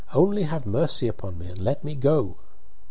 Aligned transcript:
Only 0.15 0.41
have 0.45 0.65
mercy 0.65 1.07
upon 1.07 1.37
me, 1.37 1.45
and 1.49 1.59
let 1.59 1.83
me 1.83 1.93
go!" 1.93 2.37